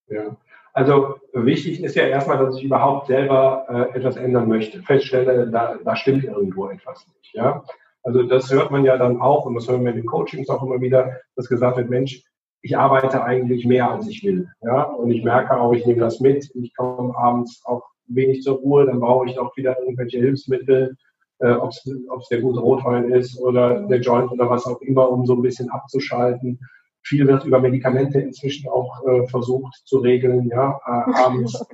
[0.08, 0.36] Ja,
[0.72, 4.82] also wichtig ist ja erstmal, dass ich überhaupt selber äh, etwas ändern möchte.
[4.82, 7.34] Feststelle, da, da stimmt irgendwo etwas nicht.
[7.34, 7.62] Ja?
[8.02, 10.62] Also das hört man ja dann auch und das hören wir in den Coachings auch
[10.62, 12.24] immer wieder, dass gesagt wird, Mensch,
[12.62, 14.48] ich arbeite eigentlich mehr als ich will.
[14.62, 14.84] Ja?
[14.84, 16.50] Und ich merke auch, ich nehme das mit.
[16.54, 20.96] Ich komme abends auch wenig zur Ruhe, dann brauche ich auch wieder irgendwelche Hilfsmittel,
[21.42, 25.26] äh, ob es der gute Rotwein ist oder der Joint oder was auch immer, um
[25.26, 26.60] so ein bisschen abzuschalten.
[27.04, 30.48] Viel wird über Medikamente inzwischen auch äh, versucht zu regeln.
[30.48, 31.64] Ja, äh, abends,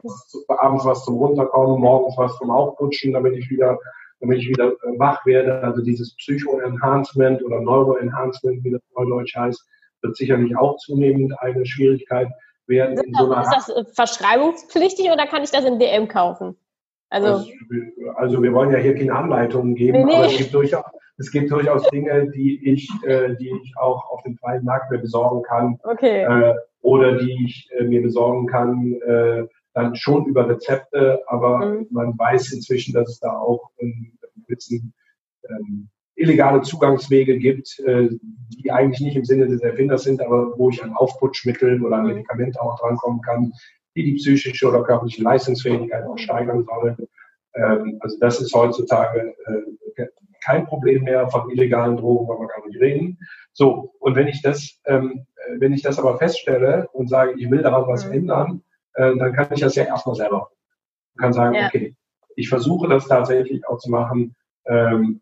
[0.49, 3.79] abends was zum Runterkommen, morgens was zum Aufputschen, damit ich wieder,
[4.21, 5.63] damit ich wieder äh, wach werde.
[5.63, 9.63] Also dieses Psycho-Enhancement oder Neuro-Enhancement, wie das neudeutsch heißt,
[10.01, 12.29] wird sicherlich auch zunehmend eine Schwierigkeit
[12.67, 12.97] werden.
[12.97, 16.57] Ist das, ist das verschreibungspflichtig oder kann ich das in DM kaufen?
[17.11, 17.51] Also,
[18.16, 20.14] also wir wollen ja hier keine Anleitungen geben, nee, nee.
[20.14, 20.85] aber es gibt durchaus,
[21.16, 24.99] es gibt durchaus Dinge, die ich, äh, die ich auch auf dem freien Markt mir
[24.99, 25.79] besorgen kann.
[25.83, 26.23] Okay.
[26.23, 29.44] Äh, oder die ich äh, mir besorgen kann, äh,
[29.75, 31.87] dann schon über Rezepte, aber mhm.
[31.90, 34.92] man weiß inzwischen, dass es da auch ein bisschen
[35.49, 38.09] ähm, illegale Zugangswege gibt, äh,
[38.51, 42.03] die eigentlich nicht im Sinne des Erfinders sind, aber wo ich an Aufputschmitteln oder an
[42.03, 42.09] mhm.
[42.09, 43.53] Medikamente auch drankommen kann,
[43.99, 46.97] die die psychische oder körperliche Leistungsfähigkeit auch steigern sollen.
[47.55, 50.07] Ähm, also das ist heutzutage äh,
[50.45, 53.19] kein Problem mehr von illegalen Drogen, weil man gar nicht reden.
[53.53, 55.27] So, und wenn ich das, ähm,
[55.59, 58.13] wenn ich das aber feststelle und sage, ich will daran was mhm.
[58.13, 58.63] ändern,
[58.95, 60.51] äh, dann kann ich das ja erstmal selber.
[61.15, 61.67] Ich kann sagen, ja.
[61.67, 61.97] okay,
[62.37, 64.37] ich versuche das tatsächlich auch zu machen.
[64.67, 65.21] Ähm,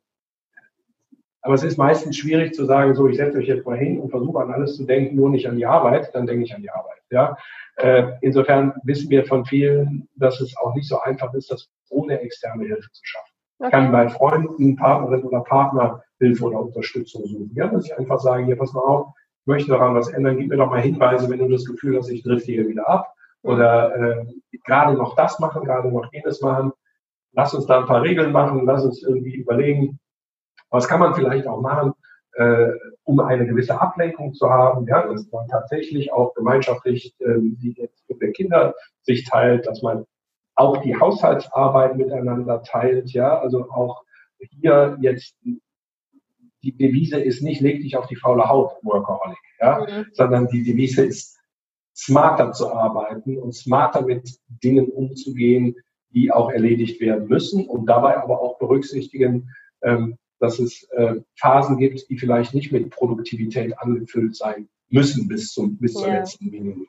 [1.46, 4.10] aber es ist meistens schwierig zu sagen, so, ich setze euch jetzt mal hin und
[4.10, 6.70] versuche an alles zu denken, nur nicht an die Arbeit, dann denke ich an die
[6.70, 6.98] Arbeit.
[7.10, 7.36] Ja?
[7.76, 12.20] Äh, insofern wissen wir von vielen, dass es auch nicht so einfach ist, das ohne
[12.20, 13.32] externe Hilfe zu schaffen.
[13.60, 13.70] Okay.
[13.70, 17.52] kann bei Freunden, Partnerin oder Partner Hilfe oder Unterstützung suchen.
[17.54, 20.48] Ja, dass ich einfach sagen, hier, pass mal auf, ich möchte daran was ändern, gib
[20.48, 23.94] mir doch mal Hinweise, wenn du das Gefühl hast, ich drifte hier wieder ab oder
[23.94, 24.26] äh,
[24.64, 26.72] gerade noch das machen, gerade noch jenes machen.
[27.34, 30.00] Lass uns da ein paar Regeln machen, lass uns irgendwie überlegen,
[30.70, 31.92] was kann man vielleicht auch machen,
[32.32, 32.68] äh,
[33.04, 38.18] um eine gewisse Ablenkung zu haben, ja, dass man tatsächlich auch gemeinschaftlich äh, die Erziehung
[38.20, 40.04] der Kinder sich teilt, dass man
[40.54, 44.02] auch die Haushaltsarbeit miteinander teilt, ja, also auch
[44.38, 45.36] hier jetzt
[46.62, 50.06] die Devise ist nicht leg dich auf die faule Haut, Workaholic, ja, mhm.
[50.12, 51.38] sondern die Devise ist
[51.94, 55.76] smarter zu arbeiten und smarter mit Dingen umzugehen,
[56.10, 59.50] die auch erledigt werden müssen und dabei aber auch berücksichtigen,
[59.82, 65.52] ähm, dass es äh, Phasen gibt, die vielleicht nicht mit Produktivität angefüllt sein müssen bis
[65.52, 66.18] zum bis zur ja.
[66.18, 66.86] letzten Minute.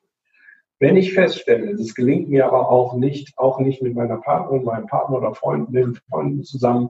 [0.80, 4.86] Wenn ich feststelle, das gelingt mir aber auch nicht, auch nicht mit meiner Partnerin, meinem
[4.86, 6.90] Partner oder Freunden, Freunden zusammen,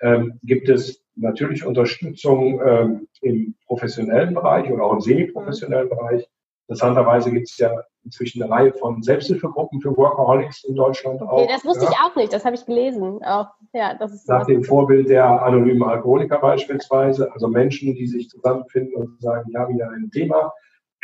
[0.00, 6.26] ähm, gibt es natürlich Unterstützung ähm, im professionellen Bereich oder auch im semi-professionellen Bereich.
[6.66, 7.72] Interessanterweise gibt es ja
[8.06, 11.48] inzwischen eine Reihe von Selbsthilfegruppen für Workaholics in Deutschland okay, auch.
[11.48, 11.90] Das wusste ja.
[11.90, 13.22] ich auch nicht, das habe ich gelesen.
[13.22, 18.30] Auch, ja, das ist Nach dem Vorbild der anonymen Alkoholiker beispielsweise, also Menschen, die sich
[18.30, 20.52] zusammenfinden und sagen, wir haben hier ein Thema,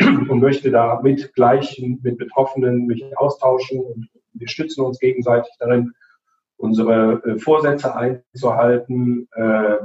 [0.01, 5.93] und möchte da mit Gleichen, mit Betroffenen mich austauschen und wir stützen uns gegenseitig darin,
[6.57, 9.29] unsere äh, Vorsätze einzuhalten.
[9.35, 9.77] Äh,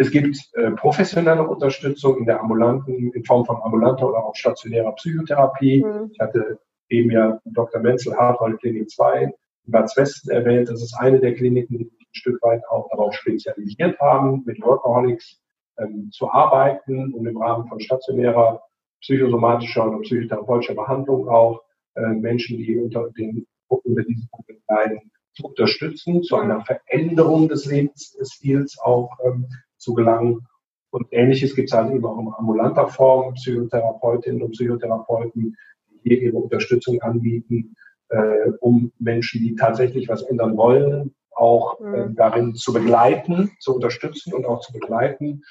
[0.00, 4.92] es gibt äh, professionelle Unterstützung in der ambulanten, in Form von ambulanter oder auch stationärer
[4.92, 5.84] Psychotherapie.
[5.84, 6.10] Mhm.
[6.12, 7.80] Ich hatte eben ja Dr.
[7.80, 9.32] Menzel Hartwald Klinik 2 in
[9.66, 10.68] Bad Westen erwähnt.
[10.68, 15.42] Das ist eine der Kliniken, die ein Stück weit auch darauf spezialisiert haben, mit Workaholics
[15.78, 18.62] ähm, zu arbeiten und im Rahmen von stationärer
[19.00, 21.60] psychosomatischer oder psychotherapeutischer Behandlung auch
[21.96, 27.66] äh, Menschen, die unter den unter diesen Problemen leiden, zu unterstützen, zu einer Veränderung des
[27.66, 30.46] Lebensstils auch ähm, zu gelangen.
[30.90, 35.56] Und ähnliches gibt es halt eben auch in ambulanter Form, Psychotherapeutinnen und Psychotherapeuten,
[35.90, 37.74] die hier ihre Unterstützung anbieten,
[38.08, 44.32] äh, um Menschen, die tatsächlich was ändern wollen, auch äh, darin zu begleiten, zu unterstützen
[44.32, 45.42] und auch zu begleiten.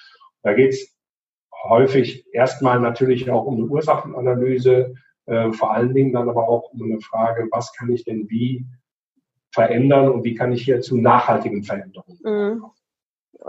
[0.44, 0.98] Da geht es
[1.64, 6.84] häufig erstmal natürlich auch um eine Ursachenanalyse, äh, vor allen Dingen dann aber auch um
[6.84, 8.66] eine Frage, was kann ich denn wie
[9.52, 12.20] verändern und wie kann ich hier zu nachhaltigen Veränderungen.
[12.24, 12.66] Mhm.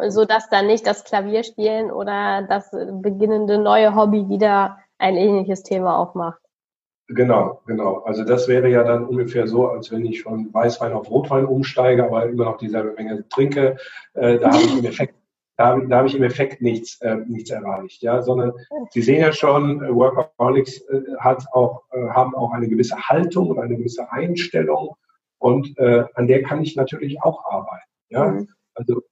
[0.09, 5.98] So dass dann nicht das Klavierspielen oder das beginnende neue Hobby wieder ein ähnliches Thema
[5.98, 6.40] aufmacht.
[7.09, 8.03] Genau, genau.
[8.05, 12.05] Also das wäre ja dann ungefähr so, als wenn ich von Weißwein auf Rotwein umsteige,
[12.05, 13.79] aber immer noch dieselbe Menge trinke.
[14.12, 15.14] Äh, da habe ich im Effekt,
[15.57, 18.03] da, da habe ich im Effekt nichts, äh, nichts erreicht.
[18.03, 18.53] Ja, sondern
[18.90, 23.48] Sie sehen ja schon, äh, Workaholics äh, hat auch, äh, haben auch eine gewisse Haltung
[23.48, 24.96] und eine gewisse Einstellung
[25.38, 27.88] und äh, an der kann ich natürlich auch arbeiten.
[28.11, 28.48] Ja, mhm.
[28.74, 29.03] also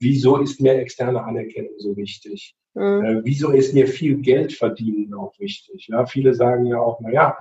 [0.00, 2.54] wieso ist mir externe Anerkennung so wichtig?
[2.74, 3.04] Mhm.
[3.04, 5.88] Äh, wieso ist mir viel Geld verdienen auch wichtig?
[5.88, 7.38] Ja, viele sagen ja auch, na ja,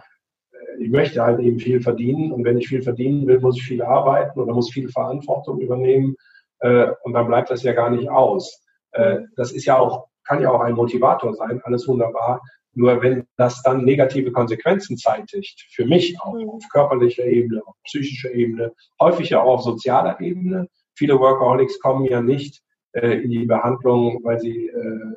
[0.51, 3.63] äh, ich möchte halt eben viel verdienen und wenn ich viel verdienen will, muss ich
[3.63, 6.15] viel arbeiten oder muss viel Verantwortung übernehmen
[6.59, 8.63] äh, und dann bleibt das ja gar nicht aus.
[8.91, 12.41] Äh, das ist ja auch, kann ja auch ein Motivator sein, alles wunderbar.
[12.73, 16.49] Nur wenn das dann negative Konsequenzen zeitigt, für mich auch mhm.
[16.49, 20.67] auf körperlicher Ebene, auf psychischer Ebene, häufig ja auch auf sozialer Ebene.
[20.95, 22.61] Viele Workaholics kommen ja nicht
[22.93, 25.15] äh, in die Behandlung, weil sie äh,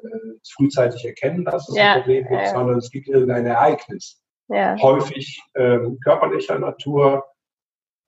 [0.56, 2.50] frühzeitig erkennen, dass es ja, ein Problem gibt, ja.
[2.50, 4.20] sondern es gibt irgendein Ereignis.
[4.48, 4.76] Ja.
[4.80, 7.24] Häufig ähm, körperlicher Natur.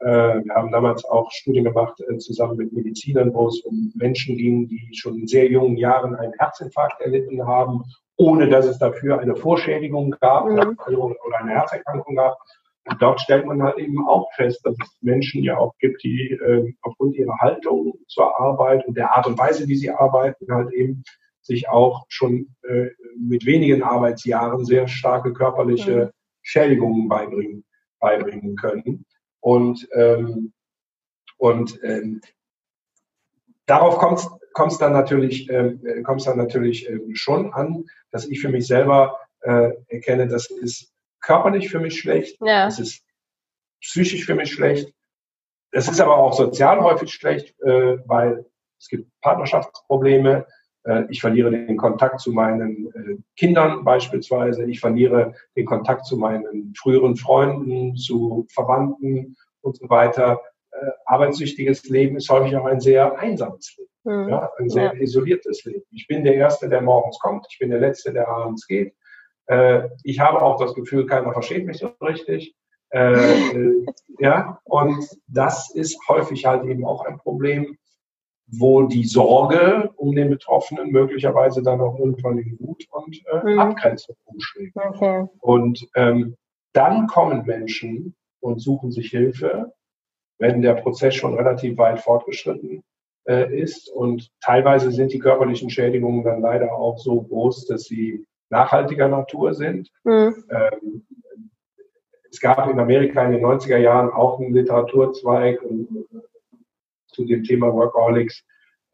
[0.01, 4.37] Äh, wir haben damals auch Studien gemacht äh, zusammen mit Medizinern, wo es um Menschen
[4.37, 7.85] ging, die schon in sehr jungen Jahren einen Herzinfarkt erlitten haben,
[8.17, 10.79] ohne dass es dafür eine Vorschädigung gab mhm.
[10.89, 12.39] oder eine Herzerkrankung gab.
[12.87, 16.33] Und dort stellt man halt eben auch fest, dass es Menschen ja auch gibt, die
[16.33, 20.73] äh, aufgrund ihrer Haltung zur Arbeit und der Art und Weise, wie sie arbeiten, halt
[20.73, 21.05] eben
[21.43, 22.89] sich auch schon äh,
[23.19, 26.11] mit wenigen Arbeitsjahren sehr starke körperliche mhm.
[26.43, 27.65] Schädigungen beibringen,
[27.99, 29.05] beibringen können.
[29.41, 30.53] Und, ähm,
[31.39, 32.21] und ähm,
[33.67, 38.49] darauf kommt es dann natürlich, äh, kommt's dann natürlich äh, schon an, dass ich für
[38.49, 42.67] mich selber äh, erkenne, das ist körperlich für mich schlecht, ja.
[42.67, 43.05] es ist
[43.81, 44.93] psychisch für mich schlecht,
[45.73, 48.45] es ist aber auch sozial häufig schlecht, äh, weil
[48.79, 50.47] es gibt Partnerschaftsprobleme,
[50.85, 56.17] äh, ich verliere den Kontakt zu meinen äh, Kindern beispielsweise, ich verliere den Kontakt zu
[56.17, 60.41] meinen früheren Freunden, zu Verwandten und so weiter.
[60.73, 64.29] Äh, arbeitssüchtiges Leben ist häufig auch ein sehr einsames Leben, mhm.
[64.29, 65.01] ja, ein sehr ja.
[65.01, 65.85] isoliertes Leben.
[65.91, 68.95] Ich bin der Erste, der morgens kommt, ich bin der Letzte, der abends geht.
[69.51, 72.55] Äh, ich habe auch das Gefühl, keiner versteht mich so richtig.
[72.91, 73.85] Äh,
[74.21, 77.77] ja, und das ist häufig halt eben auch ein Problem,
[78.47, 83.59] wo die Sorge um den Betroffenen möglicherweise dann auch irgendwann in Wut und äh, mhm.
[83.59, 84.77] Abgrenzung umschlägt.
[84.77, 85.27] Okay.
[85.41, 86.37] Und ähm,
[86.73, 89.73] dann kommen Menschen und suchen sich Hilfe,
[90.39, 92.85] wenn der Prozess schon relativ weit fortgeschritten
[93.29, 93.91] äh, ist.
[93.91, 99.55] Und teilweise sind die körperlichen Schädigungen dann leider auch so groß, dass sie nachhaltiger Natur
[99.55, 99.91] sind.
[100.05, 100.45] Mhm.
[100.51, 101.07] Ähm,
[102.31, 105.61] es gab in Amerika in den 90er Jahren auch einen Literaturzweig
[107.09, 108.45] zu dem Thema Workaholics,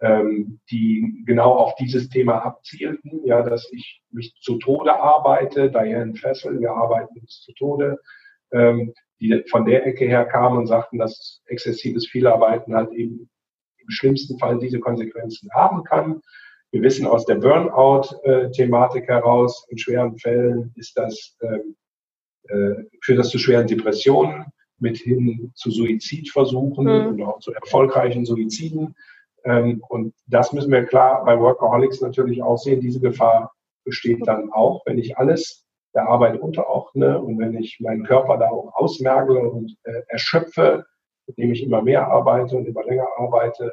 [0.00, 5.70] ähm, die genau auf dieses Thema abzielten, ja, dass ich mich zu Tode arbeite.
[5.70, 7.98] Diane Fessel, wir arbeiten uns zu Tode,
[8.52, 13.30] ähm, die von der Ecke her kamen und sagten, dass exzessives Vielarbeiten halt eben
[13.78, 16.20] im schlimmsten Fall diese Konsequenzen haben kann.
[16.72, 21.76] Wir wissen aus der Burnout-Thematik heraus, in schweren Fällen ist das, ähm,
[22.48, 24.46] äh, führt das zu schweren Depressionen
[24.78, 27.06] mit hin zu Suizidversuchen mhm.
[27.06, 28.94] und auch zu erfolgreichen Suiziden.
[29.44, 32.80] Ähm, und das müssen wir klar bei Workaholics natürlich auch sehen.
[32.80, 33.52] Diese Gefahr
[33.84, 38.50] besteht dann auch, wenn ich alles der Arbeit unterordne und wenn ich meinen Körper da
[38.50, 40.84] auch ausmergle und äh, erschöpfe,
[41.26, 43.72] indem ich immer mehr arbeite und immer länger arbeite.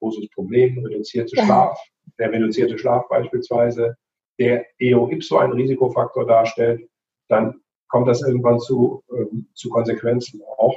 [0.00, 1.80] Großes Problem, reduzierte Schlaf,
[2.18, 3.96] der reduzierte Schlaf beispielsweise,
[4.38, 6.88] der eo ipso ein Risikofaktor darstellt,
[7.28, 10.76] dann kommt das irgendwann zu, ähm, zu Konsequenzen auch.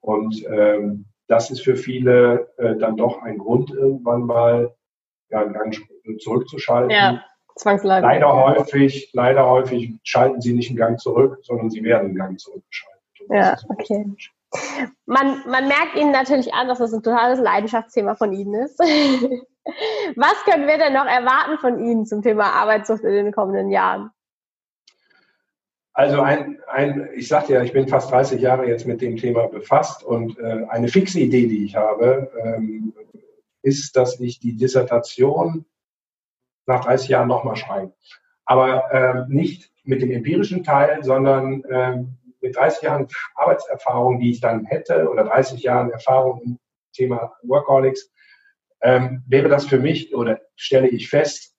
[0.00, 4.74] Und ähm, das ist für viele äh, dann doch ein Grund, irgendwann mal
[5.30, 5.76] ja, einen Gang
[6.20, 6.90] zurückzuschalten.
[6.90, 7.24] Ja,
[7.56, 8.02] zwangsläufig.
[8.02, 12.40] Leider häufig, leider häufig schalten sie nicht einen Gang zurück, sondern sie werden einen Gang
[12.40, 13.02] zurückgeschaltet.
[13.30, 14.06] Ja, okay.
[15.04, 18.80] Man, man merkt Ihnen natürlich an, dass das ein totales Leidenschaftsthema von Ihnen ist.
[20.16, 24.10] Was können wir denn noch erwarten von Ihnen zum Thema Arbeitssucht in den kommenden Jahren?
[25.92, 29.48] Also ein, ein, ich sagte ja, ich bin fast 30 Jahre jetzt mit dem Thema
[29.48, 32.94] befasst und äh, eine fixe Idee, die ich habe, ähm,
[33.62, 35.64] ist, dass ich die Dissertation
[36.66, 37.92] nach 30 Jahren nochmal schreibe.
[38.44, 42.04] Aber äh, nicht mit dem empirischen Teil, sondern äh,
[42.40, 46.58] mit 30 Jahren Arbeitserfahrung, die ich dann hätte, oder 30 Jahren Erfahrung im
[46.92, 48.10] Thema Workaholics,
[48.80, 51.54] ähm, wäre das für mich oder stelle ich fest,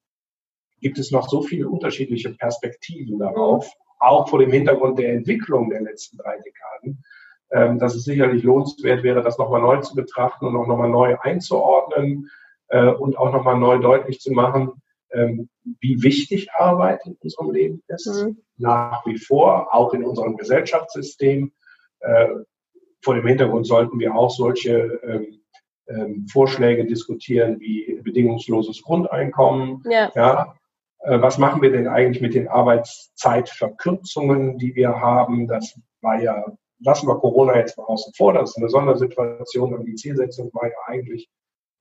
[0.79, 5.81] gibt es noch so viele unterschiedliche Perspektiven darauf, auch vor dem Hintergrund der Entwicklung der
[5.81, 7.03] letzten drei Dekaden,
[7.51, 11.17] ähm, dass es sicherlich lohnenswert wäre, das nochmal neu zu betrachten und auch nochmal neu
[11.19, 12.29] einzuordnen
[12.69, 17.83] äh, und auch nochmal neu deutlich zu machen, ähm, wie wichtig Arbeit in unserem Leben
[17.87, 18.07] ist.
[18.07, 18.37] Mhm.
[18.57, 21.51] Nach wie vor, auch in unserem Gesellschaftssystem.
[21.99, 22.27] Äh,
[23.01, 25.38] vor dem Hintergrund sollten wir auch solche ähm,
[25.89, 29.83] ähm, Vorschläge diskutieren wie bedingungsloses Grundeinkommen.
[29.89, 30.11] Ja.
[30.15, 30.55] ja.
[30.99, 35.47] Äh, was machen wir denn eigentlich mit den Arbeitszeitverkürzungen, die wir haben?
[35.47, 36.45] Das war ja,
[36.79, 40.67] lassen wir Corona jetzt mal außen vor, das ist eine Sondersituation, aber die Zielsetzung war
[40.67, 41.29] ja eigentlich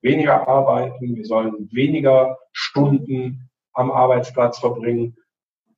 [0.03, 5.17] weniger arbeiten, wir sollen weniger Stunden am Arbeitsplatz verbringen.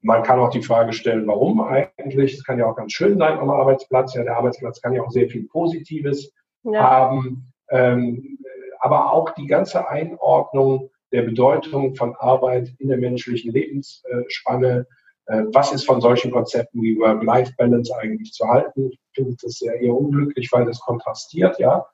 [0.02, 2.34] Man kann auch die Frage stellen, warum eigentlich?
[2.34, 4.14] Es kann ja auch ganz schön sein am Arbeitsplatz.
[4.14, 6.82] Ja, der Arbeitsplatz kann ja auch sehr viel Positives ja.
[6.82, 7.49] haben.
[7.70, 8.38] Ähm,
[8.80, 14.86] aber auch die ganze Einordnung der Bedeutung von Arbeit in der menschlichen Lebensspanne.
[15.26, 18.90] Äh, was ist von solchen Konzepten wie Work-Life-Balance eigentlich zu halten?
[18.90, 21.86] Ich finde das sehr eher unglücklich, weil das kontrastiert, ja.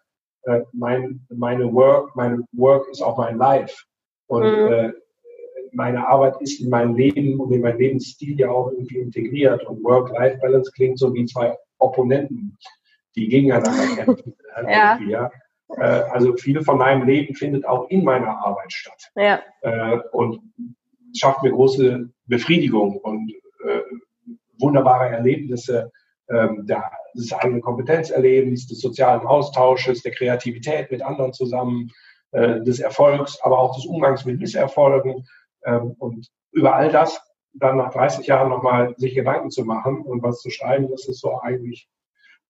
[0.43, 3.85] Äh, mein, meine Work, mein Work ist auch mein Life.
[4.27, 4.73] Und mhm.
[4.73, 4.93] äh,
[5.73, 9.67] meine Arbeit ist in mein Leben und in mein Lebensstil ja auch irgendwie integriert.
[9.67, 12.57] Und Work-Life-Balance klingt so wie zwei Opponenten,
[13.17, 14.35] die gegeneinander kämpfen.
[14.69, 14.99] ja.
[15.01, 15.31] ja.
[15.69, 19.11] Äh, also viel von meinem Leben findet auch in meiner Arbeit statt.
[19.17, 19.41] Ja.
[19.63, 20.41] Äh, und
[21.15, 23.33] schafft mir große Befriedigung und
[23.65, 23.81] äh,
[24.59, 25.91] wunderbare Erlebnisse
[26.29, 26.67] ähm,
[27.15, 31.91] des eigenen Kompetenzerlebens, des sozialen Austausches, der Kreativität mit anderen zusammen,
[32.33, 35.27] des Erfolgs, aber auch des Umgangs mit Misserfolgen.
[35.65, 37.19] Ähm, und über all das
[37.55, 41.21] dann nach 30 Jahren nochmal sich Gedanken zu machen und was zu schreiben, das ist
[41.21, 41.89] so eigentlich.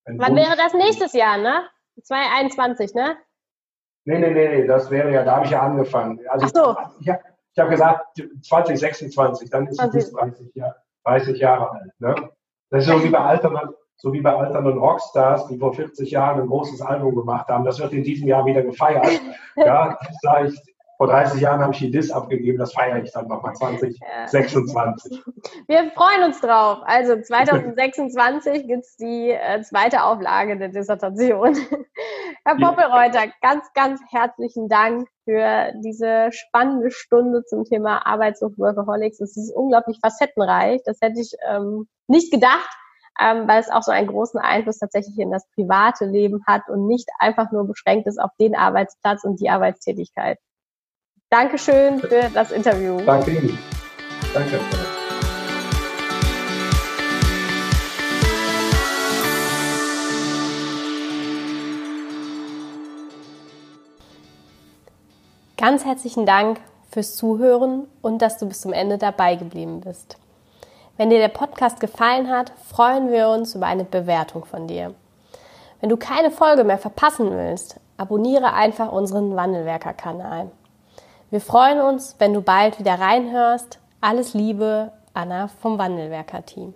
[0.05, 0.41] Wann Wunsch.
[0.41, 1.63] wäre das nächstes Jahr, ne?
[2.03, 3.17] 2021, ne?
[4.05, 6.21] Nee, nee, nee, nee, das wäre ja, da habe ich ja angefangen.
[6.29, 6.77] Also Ach so.
[7.01, 7.23] ich, habe
[7.59, 11.93] hab gesagt 2026, dann ist es 30, Jahr, 30 Jahre alt.
[11.99, 12.15] Ne?
[12.71, 16.41] Das ist so wie bei alternden, so wie bei alternden Rockstars, die vor 40 Jahren
[16.41, 17.65] ein großes Album gemacht haben.
[17.65, 19.07] Das wird in diesem Jahr wieder gefeiert.
[19.57, 23.13] ja, das sage ich, vor 30 Jahren habe ich die Diss abgegeben, das feiere ich
[23.13, 25.23] dann nochmal 2026.
[25.67, 26.79] Wir freuen uns drauf.
[26.85, 31.57] Also 2026 gibt es die äh, zweite Auflage der Dissertation.
[32.45, 39.21] Herr Poppelreuter, ganz, ganz herzlichen Dank für diese spannende Stunde zum Thema Arbeitssucht Workaholics.
[39.21, 40.81] Es ist unglaublich facettenreich.
[40.85, 42.71] Das hätte ich ähm, nicht gedacht.
[43.19, 46.87] Ähm, weil es auch so einen großen Einfluss tatsächlich in das private Leben hat und
[46.87, 50.39] nicht einfach nur beschränkt ist auf den Arbeitsplatz und die Arbeitstätigkeit.
[51.29, 53.01] Dankeschön für das Interview.
[53.05, 53.59] Danke Ihnen.
[54.33, 54.61] Danke.
[65.57, 66.61] Ganz herzlichen Dank
[66.93, 70.19] fürs Zuhören und dass du bis zum Ende dabei geblieben bist.
[70.97, 74.95] Wenn dir der Podcast gefallen hat, freuen wir uns über eine Bewertung von dir.
[75.81, 80.53] Wenn du keine Folge mehr verpassen willst, abonniere einfach unseren Wandelwerker-Kanal.
[81.29, 83.81] Wir freuen uns, wenn du bald wieder reinhörst.
[84.01, 86.73] Alles Liebe, Anna vom Wandelwerker-Team.